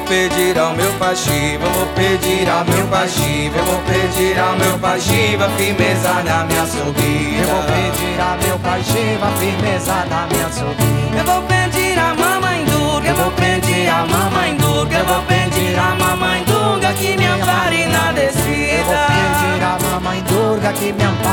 pedir 0.00 0.58
ao 0.58 0.74
meu 0.74 0.90
pai 0.94 1.14
Shiva, 1.16 1.66
vou 1.68 1.86
pedir 1.94 2.48
ao 2.48 2.64
meu 2.64 2.86
pai 2.88 3.08
Shiva, 3.08 3.58
eu 3.58 3.64
vou 3.64 3.80
pedir 3.82 4.38
ao 4.38 4.56
meu 4.56 4.78
pai 4.78 5.00
Shiva, 5.00 5.48
firmeza 5.56 6.22
na 6.22 6.44
minha 6.44 6.66
subida. 6.66 7.40
Eu 7.40 7.46
vou 7.46 7.62
pedir 7.64 8.20
ao 8.20 8.36
meu 8.38 8.58
pai 8.58 8.82
Shiva, 8.82 9.26
firmeza 9.38 10.04
na 10.10 10.26
minha 10.26 10.48
subida. 10.50 11.18
Eu 11.18 11.24
vou 11.24 11.42
pedir 11.42 11.98
a 11.98 12.14
mamãe 12.14 12.64
Durga, 12.64 13.08
eu 13.08 13.16
vou 13.16 13.30
pedir 13.32 13.88
a 13.88 14.06
mamãe 14.06 14.56
Durga, 14.56 14.96
eu 14.98 15.04
vou 15.04 15.22
pedir 15.22 15.78
a 15.78 15.94
mamãe 15.94 16.44
Durga 16.44 16.92
que 16.94 17.16
me 17.16 17.26
ampare 17.26 17.86
na 17.86 18.12
descida. 18.12 18.44
Eu 18.78 18.84
vou 18.84 18.96
pedir 19.06 19.62
a 19.64 19.78
mamãe 19.90 20.22
Durga 20.22 20.72
que 20.72 20.92
me 20.92 21.04
ampare 21.04 21.23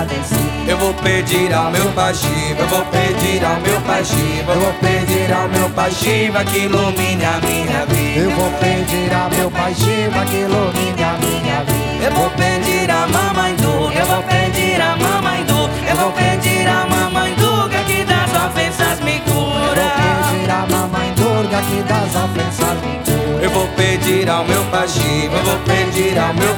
na 0.00 0.04
descida. 0.04 0.40
Eu 0.66 0.78
vou 0.78 0.94
pedir 0.94 1.52
ao 1.52 1.70
meu 1.70 1.86
pai 1.92 2.14
Shiva, 2.14 2.60
eu 2.60 2.68
vou 2.68 2.84
pedir 2.86 3.44
ao 3.44 3.60
meu 3.60 3.80
pai 3.82 4.04
Shiva, 4.04 4.52
eu 4.52 4.60
vou 4.60 4.72
pedir 4.74 5.32
ao 5.32 5.48
meu 5.48 5.70
pai 5.70 5.90
Shiva 5.90 6.44
que 6.44 6.58
ilumine 6.58 7.24
a 7.24 7.40
minha 7.40 7.86
vida. 7.86 8.20
Eu 8.20 8.30
vou 8.30 8.50
pedir 8.52 9.12
ao 9.12 9.30
meu 9.30 9.50
pai 9.50 9.74
Shiva 9.74 10.24
que 10.26 10.36
ilumine 10.36 11.02
a 11.02 11.12
minha 11.18 11.64
vida. 11.64 12.04
Eu 12.04 12.12
vou 12.12 12.30
pedir 12.30 12.90
a 12.90 13.06
mamãe 13.06 13.54
Durga, 13.56 13.98
eu 13.98 14.06
vou 14.06 14.22
pedir 14.22 14.80
a 14.80 14.96
mamãe 14.96 15.44
Durga, 15.44 15.90
eu 15.90 15.96
vou 15.96 16.12
pedir 16.12 16.66
a 16.68 16.86
mamãe 16.86 17.34
Durga 17.34 17.78
que 17.84 18.04
das 18.04 18.30
ofensas 18.30 19.00
me 19.00 19.20
cura. 19.20 19.82
Eu 19.82 20.14
vou 20.16 20.32
pedir 20.32 20.50
a 20.50 20.66
mamãe 20.66 21.12
Durga 21.14 21.62
que 21.62 21.82
das 21.82 22.16
ofensas 22.24 22.78
me 22.84 22.98
cura. 23.04 23.44
Eu 23.44 23.50
vou 23.50 23.68
pedir 23.68 24.28
ao 24.30 24.44
meu 24.44 24.59
eu 24.82 25.44
vou 25.44 25.58
pedir 25.66 26.18
ao 26.18 26.32
meu 26.32 26.50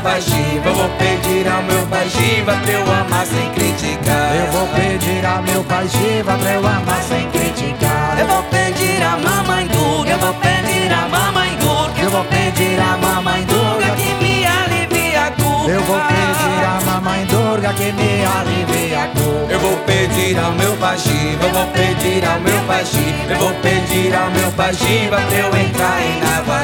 eu 0.65 0.75
vou 0.75 0.89
pedir 0.91 1.49
ao 1.49 1.61
meu 1.65 1.85
pai 1.89 2.09
Shiva 2.09 2.55
pra 2.55 2.73
eu 2.73 2.83
amar 2.83 3.27
sem 3.27 3.51
criticar. 3.51 4.37
Eu 4.37 4.53
vou 4.53 4.69
pedir 4.69 5.27
ao 5.27 5.43
meu 5.43 5.65
pai 5.65 5.89
Shiva 5.89 6.39
pra 6.39 6.53
eu 6.53 6.65
amar 6.65 7.03
sem 7.03 7.29
criticar. 7.31 8.17
Eu 8.21 8.27
vou 8.29 8.43
pedir 8.45 9.03
a 9.03 9.17
mamãe 9.17 9.67
Durga, 9.67 10.13
eu 10.13 10.19
vou 10.19 10.35
pedir 10.35 10.93
a 10.93 11.09
mamãe 11.09 11.57
Durga, 11.57 12.01
eu 12.01 12.11
vou 12.11 12.25
pedir 12.27 12.79
a 12.79 12.97
mamãe 12.97 13.45
Durga 13.45 13.97
que 13.97 14.15
me 14.15 14.47
alivie 14.47 15.17
a 15.17 15.31
culpa. 15.33 15.71
Eu 15.71 15.83
vou 15.83 16.01
pedir 16.01 16.65
a 16.65 16.81
mamãe 16.87 17.27
Durga 17.27 17.73
que 17.73 17.93
me 17.93 18.25
alivie 18.25 18.95
a 18.95 19.07
culpa. 19.09 19.53
Eu 19.53 19.59
vou 19.59 19.77
pedir 19.79 20.39
ao 20.39 20.53
meu 20.53 20.77
pai 20.77 20.97
Shiva, 20.97 21.45
eu 21.45 21.53
vou 21.53 21.67
pedir 21.67 22.25
ao 22.25 22.39
meu 22.39 22.61
pai 22.69 22.85
Shiva, 22.85 23.33
eu 23.33 23.39
vou 23.39 23.53
pedir 23.55 24.15
ao 24.15 24.31
meu 24.31 24.53
pai 24.53 24.73
Shiva 24.75 25.17
pra 25.17 25.37
eu 25.37 25.49
entrar 25.49 26.03
em 26.03 26.21
Navadvipa. 26.21 26.62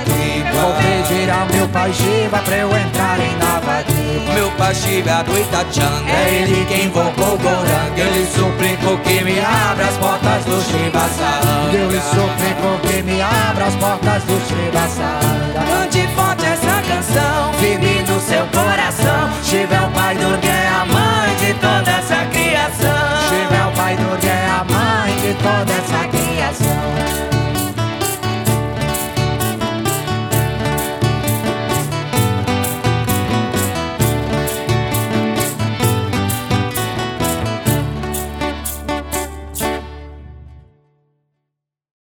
Meu 1.29 1.47
meu 1.59 1.69
pajiba 1.69 2.39
pra 2.39 2.57
eu 2.57 2.75
entrar 2.75 3.21
em 3.21 3.37
Navadi. 3.37 4.33
Meu 4.33 4.51
pajiba 4.53 5.11
é 5.11 5.23
do 5.25 5.39
Itachanga, 5.39 6.11
é 6.11 6.35
ele 6.41 6.65
quem 6.65 6.87
invocou 6.87 7.35
o 7.35 7.39
goranga. 7.39 8.01
Eu 8.01 8.11
lhe 8.13 8.27
suplico 8.27 8.97
que 9.05 9.23
me 9.23 9.39
abra 9.39 9.89
as 9.89 9.97
portas 9.99 10.45
do 10.47 10.63
Chibaçaranga. 10.63 11.77
Eu 11.77 11.91
lhe 11.91 12.01
suplico 12.01 12.81
que 12.81 13.03
me 13.03 13.21
abra 13.21 13.67
as 13.67 13.75
portas 13.75 14.23
do 14.23 14.41
Chibaçaranga. 14.49 15.61
Cante 15.69 16.09
forte 16.17 16.47
essa 16.47 16.83
canção, 16.89 17.53
firme 17.61 18.03
no 18.09 18.21
seu 18.21 18.47
coração. 18.47 19.29
Chiba 19.45 19.75
é 19.75 19.81
o 19.83 19.91
pai 19.91 20.15
do 20.15 20.41
que 20.41 20.49
é 20.49 20.69
a 20.69 20.87
mãe 20.87 21.37
de 21.37 21.53
toda 21.61 21.91
essa 21.91 22.25
criação. 22.33 23.29
Chiba 23.29 23.55
é 23.55 23.67
o 23.67 23.73
pai 23.73 23.97
do 23.99 24.19
que 24.19 24.27
é 24.29 24.47
a 24.47 24.65
mãe 24.65 25.15
de 25.17 25.35
toda 25.35 25.73
essa 25.75 26.09
criação. 26.09 27.08